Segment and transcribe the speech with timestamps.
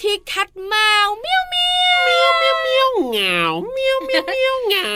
[0.00, 3.40] ที่คัดแมวเมียวเมียวเมียวเมียวเมียวเงา
[3.72, 4.88] เมียวเมียวเมียวเงา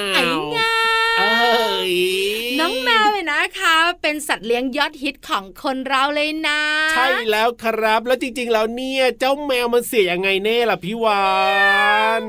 [4.05, 6.61] ป็นสัตว์เลี้ยงยอดฮิตของคนเราเลยนะ
[6.93, 11.25] ใช่แล้วครับ แล้วจริงๆ แล้วเนี่ยเจ้าแมวมันเสียยังไงเน่ล่ะพี่วา
[12.23, 12.25] น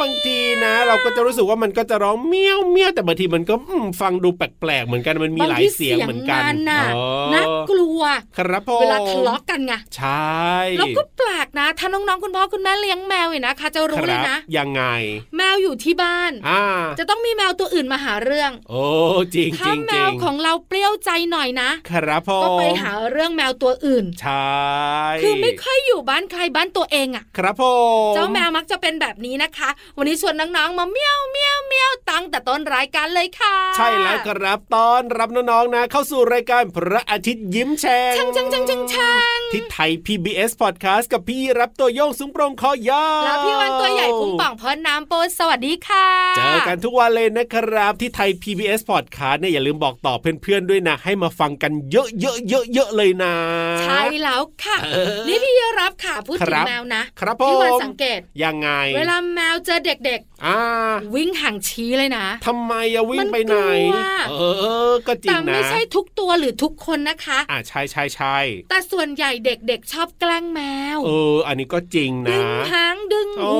[0.00, 3.54] บางทีนะ เราก็จะรู้สึกว่ามันก็จะร้องเมี้ยวเมี้ยวแต่บางทีมันก็
[4.00, 6.82] ฟังดูแปลกๆเหมือนกันมันมีหลายเสียงเหมือนกันน่ะ
[7.32, 8.02] น่ากลัว
[8.38, 14.82] ครับพ่อเวลาทะเลาะกันไงใช่แล้วก็แปลกนะ ถ้าน้องๆคุณพ่อคุณแม่เลี้ยงแมวเนี่ยนะคะ จะรู้เลยนะยังไง
[15.36, 16.32] แมวอยู่ที่บ้าน
[16.98, 18.84] จะต้องมีแมวตัวอื่นมาหาเรื่อง โอ้
[19.34, 24.54] จริงจริงถ้าแมวของเราเปรี้ยวใจหน่อยนะ ครับพ่อก็ไปหาเรื่องแมวตัวอื่น ใช่
[25.22, 27.72] คือไม่ค่อยอยู่บ้านใครบ้านตัวเองอะ ครับพ่อ
[28.14, 46.06] เจ้าแมวมักจะเป็นแบบนี้นะคะ วันนี้ชวนน้องๆมาเมียวเมียวเมียว ตั้งแต่ต้นรายการเลยค่ะ ใช่แล้วครับตอนรับน้องๆนะ เข้าสู่รายการพระอาทิตย์ยิ้มแฉ่งช่างช่างช่างช่างช่างที่ไทย PBS Podcast กับพี่รับตัวโยงสูงโปร่งคอยาวแล้วพี่วันตัวใหญ่พุงป่องพอน้ำโปสวัสดีค่ะ
[46.36, 53.34] เจอกันทุกวันเลยนะครับที่ไทย PBS Podcast เนี่ยอย่าลืมบอกต่อเพื่อนๆด้วยนะ ให้มาฟังกันเยอะเยอะเยอะเยอะเลยนะ
[53.82, 54.76] ใช่แล้วค่ะ
[55.28, 60.58] นี่พี่รับค่ะพูดถึงแมวนะครับพี่วันสังเกตยังไง เวลาแมวเจอเด็กๆอ่า
[61.14, 63.56] วิ่งห่างชี้เลยนะทำไมอะวิ่งไปไหน
[64.30, 64.34] เอ
[64.90, 68.36] อ ก็จริงนะ แต่ไม่ใช่ทุกตัวหรือทุกคนนะคะ อ่าใช่ใช่ใช่
[68.70, 70.60] แต่ส่วนใหญ่เด็กๆชอบแกล้งแม
[70.96, 73.54] ว เออ อันนี้ก็จริงนะ ดึงหางดึงหู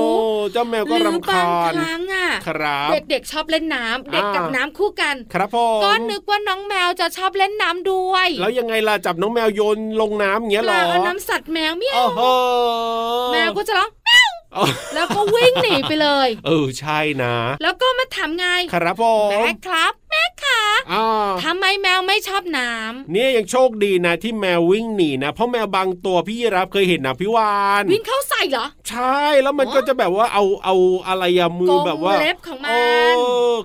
[0.53, 1.47] เจ้าแมวก็รำคาญ
[1.77, 11.97] ครั้งอะครับเด็กๆชอบเล่นน้ำเด็กกับน้ำคู่กัน ครับพ่อก็นึกว่าน้องแมวจะชอบเล่นน้ำด้วย แล้วยังไงล่ะจับน้องแมวโยนลงน้ำอย่างเงี้ยหรอน้ำสัตว์แมวเมียว
[13.33, 13.91] แมวก็จะร้อง
[14.53, 20.63] แมวแล้วก็วิ่งหนีไปเลย เออใช่นะ แล้วก็มาถามไงครับพ่อแม่ครับ แม่ขา
[21.45, 30.75] ทำไมแมวไม่ชอบน้ำเนี่ยยังโชคดีนะที่แมววิ่งหนีนะเพราะแมวบางตัวพี่รับเคยเห็นนะพี่วานวิ่งเข้าใส่เหรอ ใช่แล้วมันก็จะแบบว่าเอาเอา
[31.09, 32.69] อะไรยมือแบบว่าเล็บของมั
[33.13, 33.15] น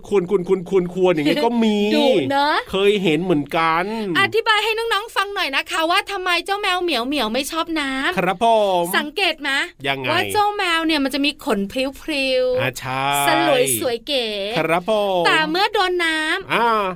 [0.07, 3.85] ควรควรควรควรควรอย่างนี้ก็มีดูเนอะเคยเห็นเหมือนกัน
[4.19, 8.55] อธิบายให้น้องๆฟังหน่อยนะคะ ว่าทำไมเจ้าแมวเหมียวเหมียวไม่ชอบน้ำครับพ่อ
[8.97, 9.49] สังเกตไหม
[9.87, 14.27] ยังไงว่าเจ้าแมวเนี่ยมันจะมีขนพลิ้วๆอ่าใช่สลวยสวยเก๋
[14.57, 16.44] ครับพ่อแต่เมื่อโดนน้ำ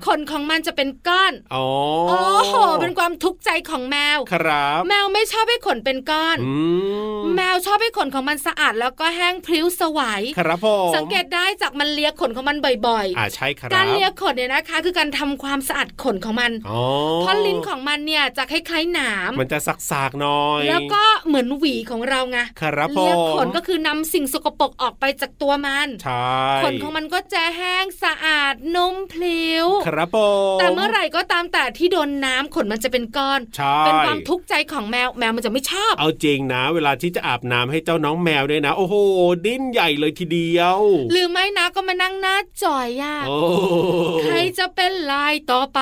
[0.07, 1.63] ขนของมันจะเป็นก้อนโอ้
[2.47, 6.37] โหเป็นความทุกข์ใจของแมวครับ แมวไม่ชอบให้ขนเป็นก้อน
[7.35, 12.57] แมวชอบให้ขนของมันสะอาดแล้วก็แห้งพลิ้วสวย ครับผมสังเกตได้จากมันเลียขนของมัน
[12.87, 16.51] บ่อยๆอ่าใช่ครับการเลียขนเนี่ยนะคะ คือการทำความสะอาดขนของมัน
[17.21, 26.33] เพราะลิ้นของมันเนี่ยจะคล้ายๆหนาม มันจะสักๆหน่อย แล้วก็เหมือนหวีของเราไงครับเลียขนก็คือนำสิ่งสกปรกออกไปจากตัวมันใช่
[26.63, 30.17] ขนของมันก็จะแห้งสะอาดนุ่มพลิ้ว ครับผ
[30.55, 33.39] มแต่เมื่อไหร่ก็ตามแต่ที่โดนน้าขนมันจะเป็นก้อน
[33.85, 38.95] เป็นความทุกข์ใจของแมวแมวมันจะไม่ชอบ เอาจริงนะ เวลาที่จะอาบน้ำให้เจ้าน้องแมวด้วยนะ โอ้โห
[39.45, 40.77] ดิ้นใหญ่เลยทีเดียว
[41.11, 43.37] หรือไม่นะก็มานั่งหน้าจ่อยอะโอ้
[44.23, 45.79] ใครจะเป็นลายต่อไป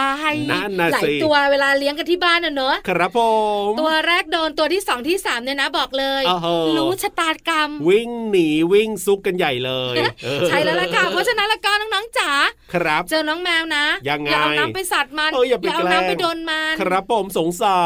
[0.52, 3.20] นั่นน่ะหลาสิยตัวเวลาเลี้ยงกันที่บ้านน่ะเนอะครับผ
[3.68, 12.32] มตัวแรกโดนตัวที่สองที่สามเนี่ยนะบอกเลยโอ้โหรู้ชะตากรรม วิ่งหนีวิ่งซุกกันใหญ่เลยเออใช่แล้วล่ะค่ะเพราะฉะนั้นละก็น้องๆจ๋า
[12.74, 17.82] ครับเจอน้องแมวนะยังไงอย่าเอาน้ำไปสัตว์มันเอออย่าไปเอาแกล้งน้ำไปโดนมันครับผมสงสา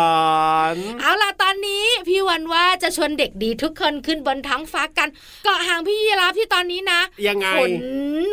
[0.74, 5.10] ร เอาล่ะตอนนี้พี่วันว่าจะชวนเด็กดีทุกคนขึ้นบนท้องฟ้ากัน
[5.44, 7.72] เกาะหางพี่ยีราฟที่ตอนนี้นะยังไงขน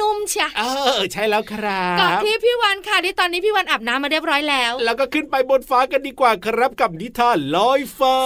[0.00, 0.62] นุ่มเชียเอ
[0.98, 8.16] อใช่แล้วครับเกาะที่พี่วันค่ะที่ตอนนี้พี่วันอาบน้ำมาเรียบร้อยแล้ว แล้วก็ขึ้นไปบนฟ้ากันดีกว่าครับกับนิทานลอยฟ้า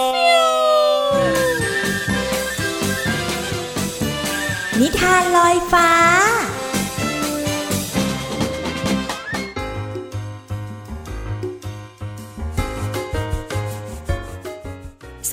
[4.79, 5.89] นิทานลอยฟ้า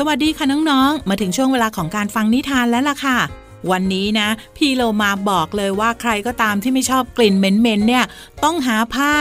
[0.02, 3.19] สวัสดีค่ะน้องๆ มาถึงช่วงเวลาของการฟังนิทานแล้วล่ะค่ะ
[3.70, 8.05] วันนี้นะ พี่โลมาบอกเลยว่าใครก็ตามที่ไม่ชอบกลิ่นเหม็นๆเนี่ย
[8.44, 9.14] ต้องหาผ้า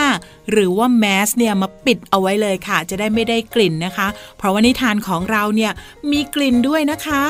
[0.50, 5.72] หรือว่าแมสเนี่ยมาปิดเอาไว้เลยค่ะ จะได้ไม่ได้กลิ่นนะคะ เพราะว่านิทานของเราเนี่ย
[6.10, 7.22] มีกลิ่นด้วยนะคะ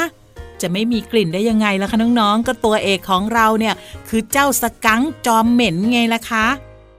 [0.62, 3.74] จะไม่มีกลิ่นได้ยังไงล่ะคะน้องๆ ก็ตัวเอกของเราเนี่ย
[4.08, 6.46] คือเจ้าสกังจอมเหม็นไงล่ะคะ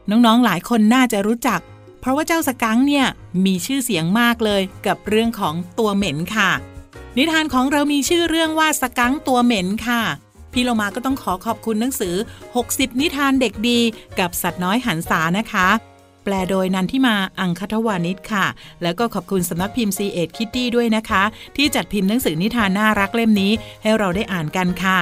[0.10, 1.60] น้องๆ หลายคนน่าจะรู้จัก
[2.02, 3.06] เพราะว่าเจ้าสกังค์เนี่ย
[3.46, 6.52] มีชื่อเสียงมากเลยกับเรื่องของตัวเหม็นค่ะ
[7.18, 10.02] นิทานของเรามีชื่อเรื่องว่าสกังค์ตัวเหม็นค่ะ
[10.54, 12.16] พี่โลมาก็ต้องขอขอบคุณหนังสือ
[12.58, 13.80] 60 นิทานเด็กดี
[14.20, 15.68] กับสัตว์น้อยหันษานะคะ
[16.24, 18.46] แปลโดยนันทิมาอังคทวานิชค่ะ
[18.84, 21.24] แล้วก็ขอบคุณสำนักพิมพ์ C ีเอ็ดคิตตี้ด้วยนะคะ
[21.56, 23.52] ที่จัดพิมพ์หนังสือนิทานน่ารักเล่มนี้
[23.82, 25.00] ให้เราได้อ่านกันค่ะ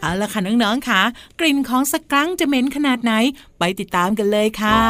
[0.00, 1.00] เอาละค่ะน้องๆค่ะ
[1.40, 3.12] กลิ่นของสกังค์จะเหม็นขนาดไหน
[3.58, 4.80] ไปติดตามกันเลยค่ะ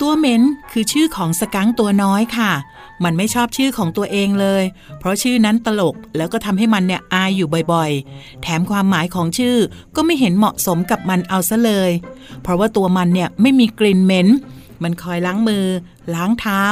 [0.00, 0.42] ตัวเหม็น
[0.72, 2.52] คือชื่อของสกังตัวน้อยค่ะ
[3.04, 4.62] มันไม่ชอบชื่อของตัวเองเลย
[4.98, 9.56] เพราะชื่อนั้นตลกแล้วก็ทำให้มันเนี่ยอายอยู่บ่อยๆ แถมความหมายของชื่อ
[9.96, 11.90] ก็ไม่เห็นเหมาะสมกับมันเอาซะเลย
[12.42, 14.28] เพราะว่าตัวมันเนี่ยไม่มีกลิ่นเหม็น
[14.82, 15.66] มันคอยล้างมือ
[16.14, 16.62] ล้างเท้า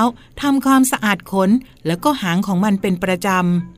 [0.41, 1.50] ทำความสะอาดขน
[1.87, 3.77] แล้วก็หางของมันเป็นประจำ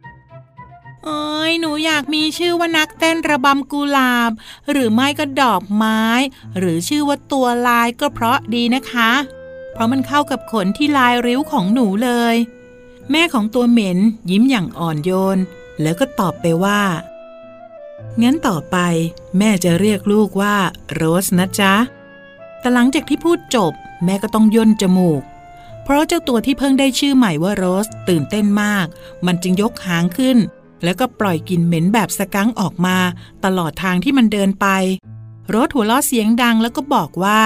[1.04, 4.32] เอ้ยหนูอยากมีชื่อว่านักเต้นระบำกุหลาบ
[4.70, 6.02] หรือไม่ก็ดอกไม้
[6.58, 9.10] หรือชื่อว่าตัวลายก็เพราะดีนะคะ
[9.72, 12.36] เพราะมันเข้ากับขนที่ลายริ้วของหนูเลย
[13.10, 13.98] แม่ของตัวเหม็น
[14.30, 15.38] ยิ้มอย่างอ่อนโยน
[15.82, 16.82] แล้วก็ตอบไปว่า
[18.22, 18.76] งั้นต่อไป
[19.38, 20.56] แม่จะเรียกลูกว่า
[20.92, 21.74] โรสนะจ๊ะ
[22.60, 23.72] แต่หลังจากที่พูดจบ
[24.04, 25.22] แม่ก็ต้องย่นจมูก
[25.84, 28.86] เพราะเจ้าตัวที่เพิ่งได้ชื่อใหม่ว่าโรสตื่นเต้นมาก
[29.26, 30.38] มันจึงยกหางขึ้น
[30.84, 32.96] แล้วก็ปล่อยกลิ่นเหม็นแบบสกังออกมา
[33.44, 34.66] ตลอดทางที่มันเดินไป
[35.54, 37.42] รสหัวเราะเสียงดังแล้วก็บอกว่า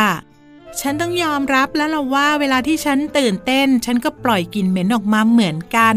[0.81, 5.97] ฉันต้องยอมรับแล้วล่ะว่าเวลาที่ฉันตื่นเต้น ฉันก็ปล่อยกลิ่นเหม็นออกมาเหมือนกัน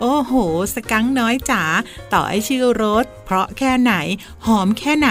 [0.00, 0.32] โอ้โห
[0.74, 1.62] สกังน้อยจ๋า
[2.12, 3.94] ต่อไอชื่อรสเพราะแค่ไหน
[4.46, 5.10] หอมแค่ไหน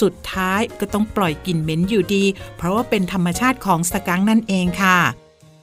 [0.00, 2.24] สุดท้ายก็ต้องปล่อยกลิ่นเหม็นอยู่ดี
[2.56, 4.98] เพราะว่าเป็นธรรมชาติของสกังนั่นเองค่ะ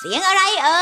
[0.00, 0.74] เสียงอะไรเอ่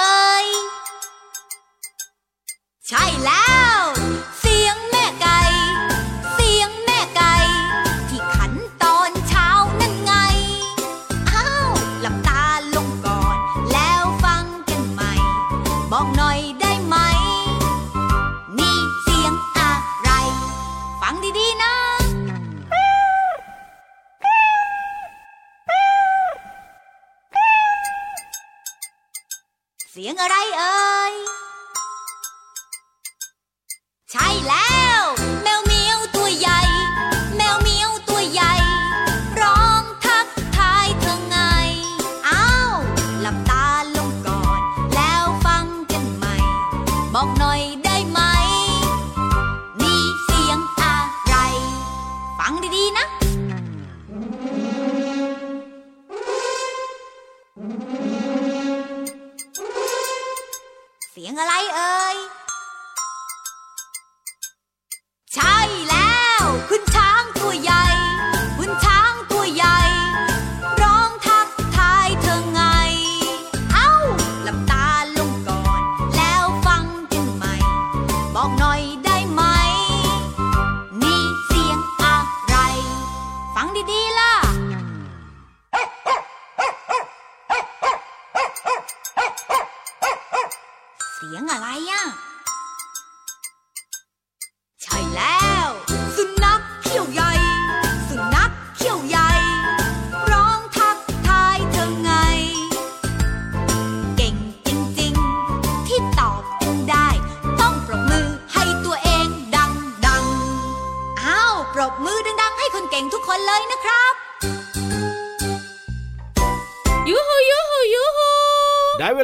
[91.16, 91.42] เสียง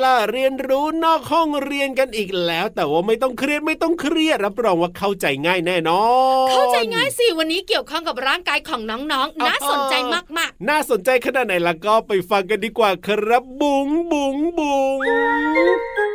[0.03, 6.05] ลาเรียนรู้นอกห้องเรียนกันอีกแล้ว แต่ว่าไม่ต้องเครียดไม่ต้องเครียดรับรองว่าเข้าใจง่ายแน่นอ
[6.47, 10.25] นเข้าใจง่ายสิวันนี้เกี่ยวข้องกับร่างกายของน้องๆ น่าสนใจมาก
[10.69, 14.99] น่าสนใจขนาดไหนล่ะก็ไปฟังกันดีกว่าครับบุ๋งบุ๋งบุ๋ง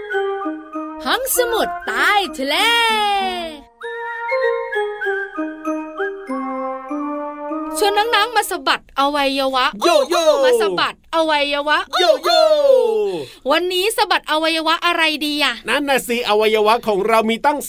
[0.04, 2.56] ๆห้องสมุดใต้ทะเล
[7.78, 12.42] ชวนน้องๆมาสะบัดอวัยวะโยโย่อ้มาสะบัดอวัยวะโยโย่
[13.52, 17.60] วันนี้สะบัดอวัยวะอะไรดีอะนั่นน่ะสิอวัยวะของเรามีตั้ง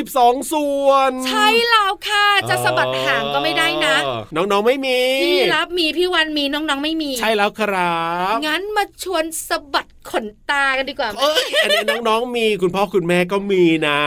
[0.00, 8.00] 32 ส่วน ใช่แล้วค่ะ จะสะบัดหางก็ไม่ได้นะเออน้องๆไม่มี พี่รับมีพี่วันมีน้องๆไม่มี ใช่แล้วครั
[8.34, 14.00] บ งั้นมาชวนสะบัด ขนตากันดีกว่าไหมเอ้ยอันนี้น้องๆมีคุณพ่อคุณแม่ก็มีนะ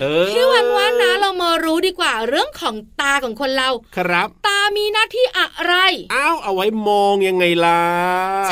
[0.00, 5.74] เออพี่วันว่านะเรามารู้ดีกว่าเรื่องของตาของคนเรา ครับ ตามีหน้าที่อะไร
[6.14, 7.82] อ้าวเอาไว้มองยังไงล่ะ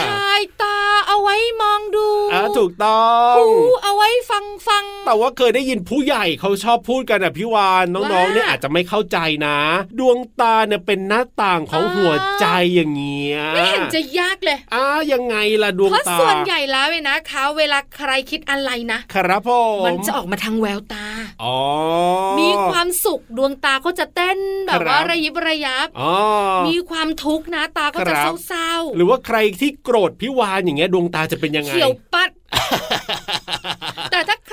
[0.00, 0.78] ชายตา
[1.08, 3.48] เอาไว้มองดูอ่าถูกต้องหู
[3.82, 9.58] เอาไว้ฟังฟัง แต่ว่าเคยได้ยินผู้ใหญ่เขาชอบพูดกันอะพี่วานน้องว่าๆเนี่ยอาจจะไม่เข้าใจนะ
[9.98, 21.06] ดวงตาเนี่ยเป็นหน้าต่างของอ่าหัวใจอย่างเงี้ยไม่เห็นจะยากเลยอ้ายังไงล่ะดวงเพราะตาส่วนใหญ่แล้วเนี่ยนะคะ เวลาใครคิดอะไรนะครับผมมันจะออกมาทางแววตา
[21.42, 21.58] อ๋อ
[22.40, 26.12] มีความสุขดวงตาก็จะเต้นแบบว่าครับระยิบระยับอ๋อ
[26.68, 32.58] มีความทุกข์นะตาก็จะครับเศร้าหรือว่าใครที่โกรธพี่วานอย่างเงี้ยดวงตาจะเป็นยังๆไงเขียวปัดแต่
[33.70, 33.91] ถ้าใค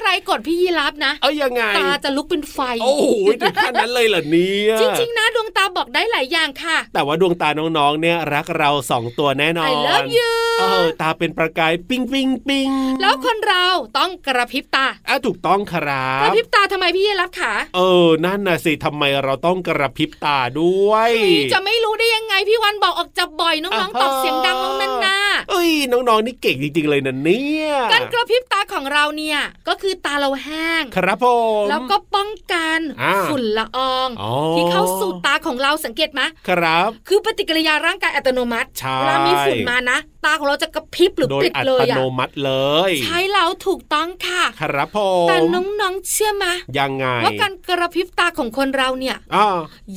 [0.09, 3.05] รกดพี่ยีรับนะ เอ้ยยังไง ตาจะลุกเป็นไฟ โอ้โห
[3.41, 12.69] ถึงขั้นนั้นเลยเหรอเนี่ย จริง ๆ นะดวงตาบอกได้หลายอย่างค่ะ แต่ว่าดวงตาน้องๆ เนี่ยรักเราสองตัวแน่นอน I love you เออตาเป็นประกายปิ้งปิ้งปิ้ง
[13.01, 13.65] แล้วคนเรา
[13.97, 21.11] ต้องกระพริบตาอะถูกต้องครักระบพริบตาทำไมพี่ยีรับขาเออ นั่นน่ะสิทำไมเราต้องกระพริบตาด้วย
[21.53, 25.17] จะไม่รู้ได้ยังไงพี่วันบอกออกจะบ่อยน้องอ่าๆตอบเสียงดังน้องนันนา
[25.49, 31.25] เอ้ยน้องๆนี่เก่งจริงๆเลยนะเนี่ยการกระพริบตาของเราเนี่ยก็คือตาเราแห้ง ครับผ
[31.63, 42.51] มแล้วก็ป้องกันอ่าฝุ่นละอองอ๋อที่เข้าสู่ตาของเราสังเกตไหมครับ คือปฏิกิริยาร่างกายอัตโนมัติใช่เวลามีฝุ่นมานะ ตาของเราจะกระพริบหรือโดยปิดอัเลตยอะโนมัติเล
[42.89, 46.45] ย ใช่แล้วถูกต้องค่ะ ครับผมแต่น้องๆเชื่อไหม
[46.79, 49.47] ยังไงว่าการกระพริบตาของคนเราเนี่ยอ่า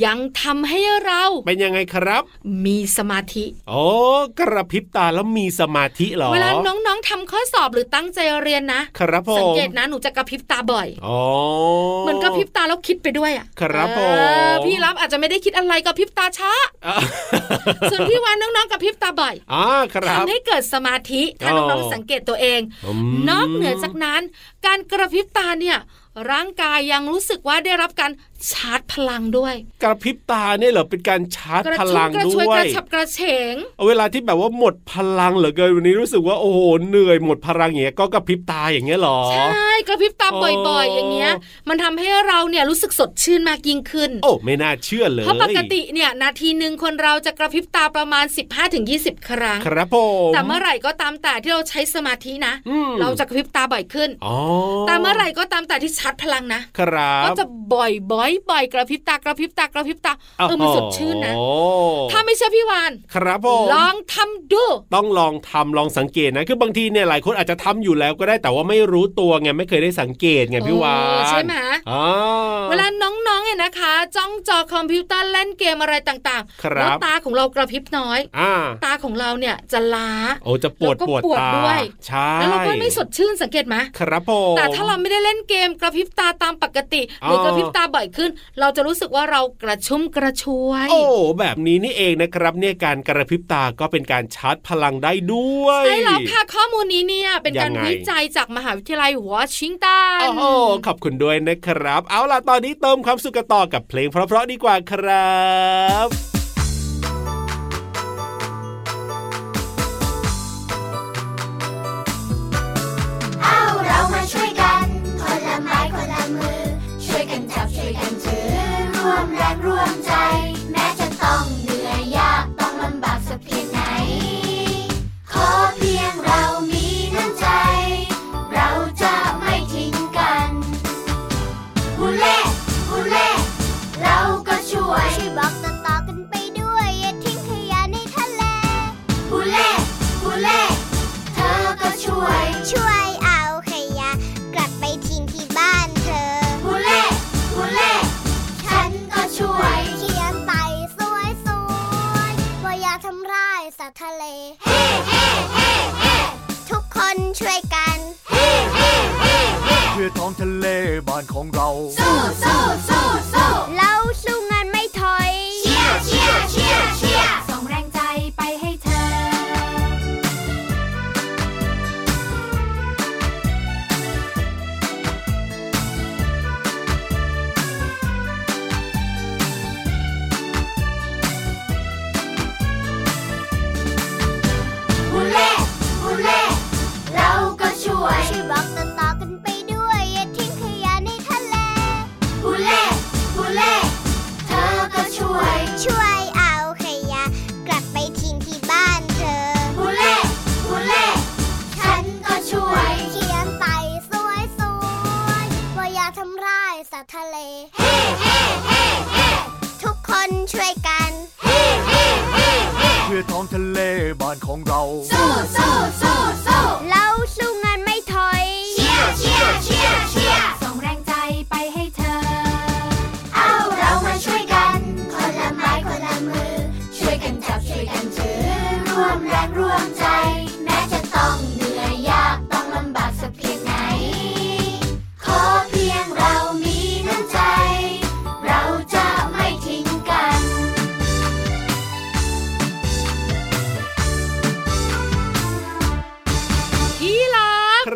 [0.05, 2.23] ยังทำให้เราเป็นยังไงครับ
[2.67, 3.85] มีสมาธิโอ้
[4.39, 11.19] กระพริบตาแล้วมีสมาธิเหรอเวลาน้องๆทำข้อสอบหรือตั้งใจเรียนนะครับผมสังเกตนะหนูจะกระพริบตาบ่อยอ๋อ
[12.01, 14.01] เหมือนกระพริบตาแล้วคิดไปด้วยอะครับเอ
[14.49, 16.53] อผมพี่รับอาจจะไม่ได้คิดอะไรกระพริบตาช้า
[16.87, 16.97] อะ
[17.91, 24.21] ส่วนพี่วานน้องๆกระพริบตาบ่อยอ่าครับทำให้เกิดสมาธิถ้าอ๋อน้องๆสังเกตตัวเองมนอกเหนือจากนั้น
[24.67, 25.79] การกระพริบตาเนี่ย
[26.33, 28.11] ร่างกายยังรู้สึกว่าได้รับการ
[28.51, 33.21] ชาร์จพลังด้วย กระพริบตาเนี่ยเหรอเป็นการชาร์จกระพชุ่ลัมงกระชด้วยวยกระฉับกระเฉ
[33.53, 33.55] ง
[33.87, 41.33] เวลาที่แบบว่าหมดพลังเหลือเกินวันนี้รู้สึกว่าโอ้โหเหนื่อยหมดพลังอย่างเงี้ยก็กระพริบตาอย่างเงี้ยเหรอใช่กระพริบตาอ๋อบ่อยๆ อย่างเงี้ย
[41.69, 48.25] มันทำให้เราเนี่ยรู้สึกสดชื่นมากยิ่งขึ้น โอ้ไม่น่าเชื่อเลยเพราะปกติเนี่ยนาทีหนึ่งคนเราจะกระพริบตาประมาณ
[48.77, 49.97] 15-20 ครั้ง ครับผ
[50.29, 54.37] มแต่เมื่อไหร่ก็ตามแต่ที่เราใช้สมาธินะอืมเราจะกระพริบตาบ่อยขึ้นอ๋อ
[54.87, 57.45] แต่เมื่อไหร่ก็ตามแต่ที่ชาร์จพลังนะครับก็จะ
[57.75, 57.89] บ่อ
[58.31, 61.47] ยบ่อยบ่อยกระพริบตากระพริบตากระพริบตาเออมันสดชื่นนะโอ้
[62.13, 71.55] ถ้าไม่เชื่อพี่วานครับผมลองทำดู ต้องลองทำลองสังเกตนะ คือบางทีเนี่ยหลายคนอาจจะทำอยู่แล้วก็ได้แต่ว่าไม่รู้ตัวไงไม่เคยได้สังเกตไงพี่วาเออนใช่ไหม
[71.91, 72.03] อ๋อ
[72.71, 78.53] เวลาน้องๆเนี่ยนะคะ จ้องจอคอมพิวเตอร์เล่นเกมอะไรต่างครับแล้วตาของเรากระพริบน้อยอ่า
[78.85, 80.11] ตาของเราเนี่ยจะล้า
[80.45, 88.22] โอ้จะปวดแล้วก็ปวดปวดตาด้วยใช่แล้วเราก็ไม่สดชื่นสังเกตไหมครับผมแต่ถ้าเราไม่ได้เล่นเกมกระระพริบตาตามปกติหรืออกระพริบตาบ่อยขึ้น
[88.61, 91.01] เราจะรู้สึกว่าเรากระชุ่มกระชวย โอ้
[91.39, 100.43] แบบนี้นี่เองนะครับเนี่ยการกระพริบตาก็เป็นการชาร์จพลังได้ด้วยใช่แล้วค่ะข้อมูลนี้เนี่ยเป็นการยังไงวิจัยจากมหาวิทยาลัยวอชิงตันโอ้โห
[100.87, 105.37] ขอบคุณด้วยนะครับ เอาล่ะตอนนี้เติมความสุขกันต่อกับเพลงเพราะๆดีกว่าครั
[106.07, 106.42] บ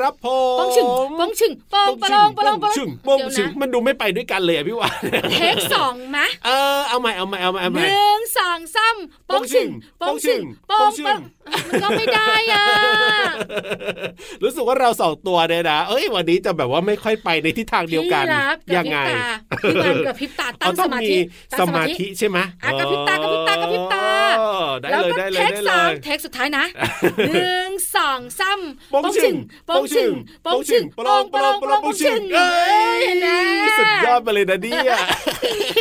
[0.06, 0.86] ครับผมป้องชึง
[1.20, 4.94] ป้องชึงป้องปะลองปะลองปะลองชึงป้องเดี๋ยวชึงนะมันดูไม่ไปด้วยกันเลยอะพี่วาน
[5.32, 8.96] เทคสองมะเออเอาใหม่เอาใหม่เอาใหม่เอาหใหม่นึ่งสองสาม
[9.30, 9.68] ป้องชึง
[10.00, 11.20] ป้องชึงป้องป้อง
[11.68, 12.64] มันก็ไม่ได้อะ
[14.42, 19.26] รู้สึกว่าเราสองตัวเนี่ยนะ เอ้ยวันนี้จะแบบว่าไม่ค่อยไปในทิศทางเดียวกันพี่รับกับยังไงพริบตา
[19.62, 21.18] พี่วันกับพริบตาตั้เอางต้สองมามีธิ
[21.52, 24.06] ตั้งสมาธิใช่ไหมอะกระพริบตากระพริบตากระพริบตา
[24.38, 26.64] เออได้แล้วเลยก็ได้เลเทยคได้สเลองยเทคสุดท้ายนะ
[27.28, 28.60] หนึ่งสองสาม
[28.94, 29.34] ป้องชึง
[29.68, 30.10] ป้องชึง
[30.46, 32.48] ป้องชึงปลองปลองปลองป้องชึงเอ้
[32.96, 33.28] ยเห็นไหม
[33.78, 34.94] สุดยอดไปเลยนะเนี่ย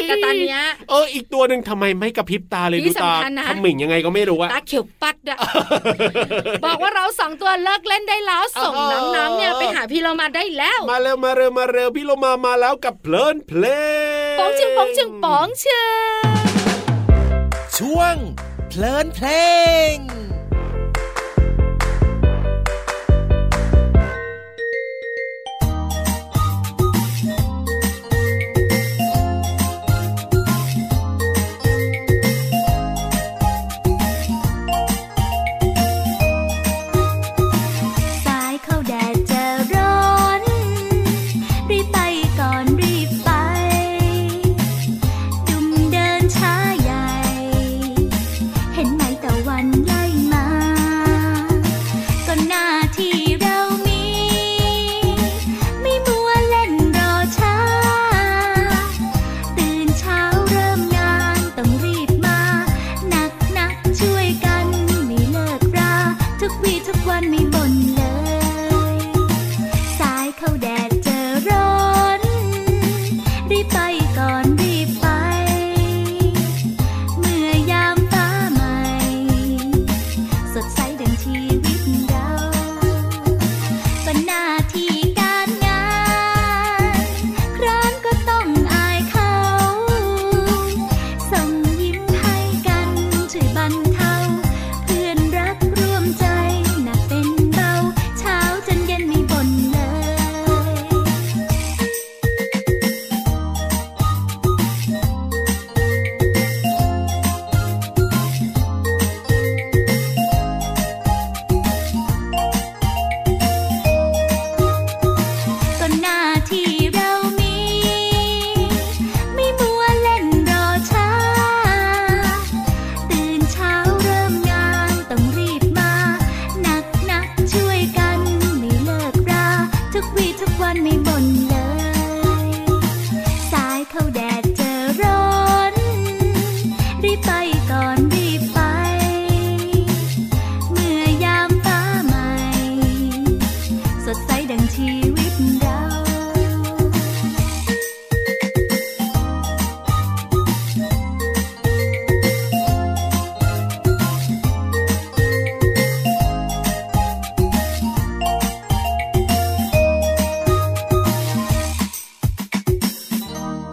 [0.08, 5.38] แต่ตอนเนี้ยเอออีกตัวหนึ่งทำไมไม่กระพริบตาเลยที่ดูตาสำคัญนะทำหมิ่งยังไงก็ไม่รู้อะตาเขียวปัดอะ
[6.66, 13.64] บอกว่าเราสองตัวเลิกเล่นได้แล้วส่งอ๋อน้องๆเนี่ยไปหาพี่เรามาได้แล้ว มาเร็วมาเร็วมาเร็วพี่โลมามาแล้วกับเพลินเพล
[14.36, 15.84] งป๋องชึงป๋องชึงป๋องชึ
[16.22, 16.26] ง
[17.78, 18.16] ช่วง
[18.70, 19.28] เพลินเพล
[19.94, 19.96] ง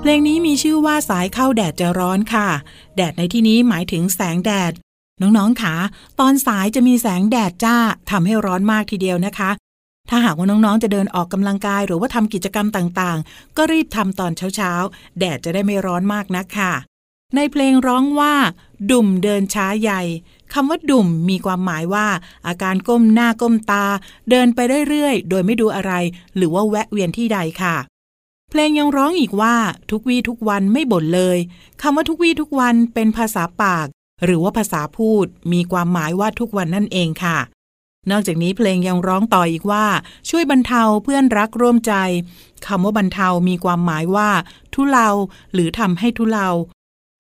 [0.05, 2.49] เพลงนี้มีชื่อว่าสายเข้าแดดจะร้อนค่ะ
[2.97, 4.73] แดดในที่นี้หมายถึงแสงแดด
[5.21, 5.75] น้องๆค่ะ
[6.21, 7.77] ตอนสายจะมีแสงแดดจ้า
[8.11, 9.51] ทำให้ร้อนมากทีเดียวนะคะ
[10.11, 16.73] ถ้าหากว่าน้องๆจะเดินออกกำลังกายหรือว่าทำกิจกรรมต่างๆ ก็รีบทำตอนเช้าๆ แดดจะได้ไม่ร้อนมากนักค่ะ
[17.37, 18.35] ในเพลงร้องว่า
[18.91, 20.03] ดุ่มเดินช้าใหญ่
[20.53, 22.07] คำว่าดุ่มมีความหมายว่า
[22.47, 23.87] อาการก้มหน้าก้มตา
[24.31, 25.93] เดินไปเรื่อยๆ โดยไม่ดูอะไร
[26.37, 27.77] หรือว่าแวะเวียนที่ใดค่ะ
[28.55, 29.57] เพลงยังร้องอีกว่า
[29.91, 31.38] ทุกวี่ทุกวันไม่บ่นเลย
[31.83, 33.87] คำว่าทุกวี่ทุกวันเป็นภาษาปาก
[34.25, 37.38] หรือว่าภาษาพูด มีความหมายว่าทุกวันนั่นเองค่ะ
[38.11, 39.85] นอกจากนี้เพลงยังร้องต่ออีกว่า
[40.31, 41.95] ช่วยบรรเทาเพื่อนรักร่วมใจ
[42.67, 44.31] คำว่าบรรเทามีความหมายว่า
[44.75, 45.09] ทุเลา
[45.53, 46.49] หรือทำให้ทุเลา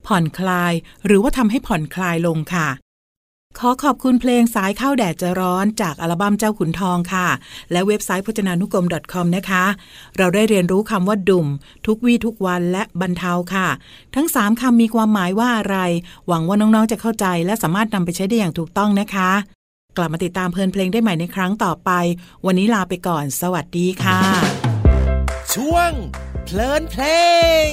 [0.06, 0.72] ผ่อนคลาย
[1.06, 2.68] หรือว่าทำให้ผ่อนคลายลงค่ะ
[3.58, 7.28] ขอขอบคุณเพลงสายเข้าแดดจะร้อนจากอัลบั้มเจ้าขุนทองค่ะ
[7.72, 9.64] และเว็บไซต์พจนานุกรม .com นะคะ
[10.18, 11.46] เราได้เรียนรู้คำว่าดุ่ม
[11.86, 13.68] ทุกวี่ทุกวันและบรรเทาค่ะ
[14.14, 15.78] ทั้ง 3คำมีความหมายว่าอะไร
[16.28, 19.30] หวังว่าน้อง ๆ จะเข้าใจ และสามารถนำไปใช้ได้อย่างถูกต้องนะคะ
[19.96, 21.90] กลับมาติดตามเพลินเพลงได้ใหม่ในครั้งต่อไป
[22.46, 24.20] วันนี้ลาไปก่อน สวัสดีค่ะ
[25.54, 25.90] ช่วง
[26.44, 27.04] เพลินเพล
[27.68, 27.70] ง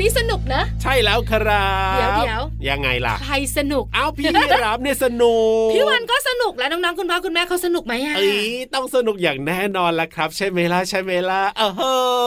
[0.00, 4.28] นี้สนุกนะ ใช่แล้วครับเดี๋ยวเดี๋ยวยังไงล่ะใครสนุกเอาพี่
[4.64, 11.70] รับเนี่ยสนุกพี่วันก็สนุกแล้วน้องๆคุณพ่อคุณแม่เขาสนุกไหมอะเอ้ยต้องสนุกอย่างแน่นอนละครับ ใช่ไหมล่ะใช่ไหมล่ะเออ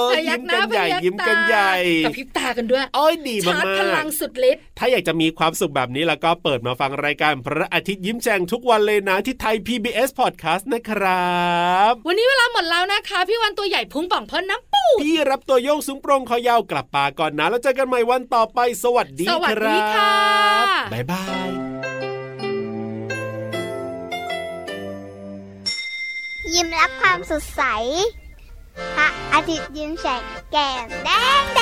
[0.10, 1.74] เฮ้ยพยัยิ้กมหน้ากันใหญ่พยัยิ้มกันตาใหญ่
[2.06, 11.34] กับพริบตากันด้วยโอ้ยดีมาชาร์จพลักงสุดฤทธิ์ๆถ้าอยากจะมีความสุขแบบนี้แล้วก็เปิดมาฟังรายการพระอาทิตย์ยิ้มแฉ่งทุกวันเลยนะที่ไทย PBS Podcast นะครั
[11.92, 20.16] บ วันนี้เวลาหมดแล้วนะคะ พี่วันตัวใหญ่พุงป่องพ่นน้ำปูพี่รับตัวโยงสูงโปรงคอยาวกลับป่าก่อนนะแล้วเจอกันใหม่วันต่อไป สวัสดีสวัสคดีรับค่ะ
[20.94, 21.50] บ๊ายบาย
[26.54, 27.62] ยิ้มรับความสดใส
[28.96, 31.10] พระอาทิตย์ยิ้มแฉกแก้มแด
[31.42, 31.60] งแด